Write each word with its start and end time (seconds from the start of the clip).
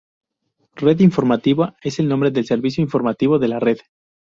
Red 0.77 0.99
Informativa 1.01 1.75
es 1.83 1.99
el 1.99 2.07
nombre 2.09 2.31
del 2.31 2.47
servicio 2.47 2.83
informativo 2.83 3.37
de 3.37 3.47
La 3.49 3.59
Red. 3.59 3.77